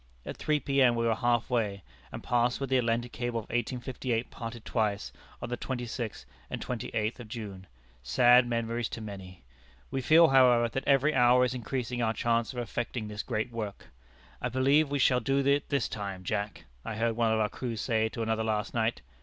At 0.25 0.35
three 0.37 0.59
P.M. 0.59 0.95
we 0.95 1.05
were 1.05 1.13
half 1.13 1.47
way, 1.47 1.83
and 2.11 2.23
passed 2.23 2.59
where 2.59 2.65
the 2.65 2.79
Atlantic 2.79 3.11
Cable 3.11 3.37
of 3.37 3.43
1858 3.49 4.31
parted 4.31 4.65
twice, 4.65 5.11
on 5.43 5.49
the 5.49 5.55
twenty 5.57 5.85
sixth 5.85 6.25
and 6.49 6.59
twenty 6.59 6.87
eighth 6.95 7.19
of 7.19 7.27
June 7.27 7.67
sad 8.01 8.47
memories 8.47 8.89
to 8.89 8.99
many! 8.99 9.43
We 9.91 10.01
feel, 10.01 10.29
however, 10.29 10.69
that 10.69 10.87
every 10.87 11.13
hour 11.13 11.45
is 11.45 11.53
increasing 11.53 12.01
our 12.01 12.15
chance 12.15 12.51
of 12.51 12.57
effecting 12.57 13.09
this 13.09 13.21
great 13.21 13.51
work. 13.51 13.91
'I 14.41 14.49
believe 14.49 14.89
we 14.89 14.97
shall 14.97 15.19
do 15.19 15.37
it 15.37 15.69
this 15.69 15.87
time, 15.87 16.23
Jack,' 16.23 16.65
I 16.83 16.95
heard 16.95 17.15
one 17.15 17.31
of 17.31 17.39
our 17.39 17.49
crew 17.49 17.75
say 17.75 18.09
to 18.09 18.23
another 18.23 18.43
last 18.43 18.73
night. 18.73 19.03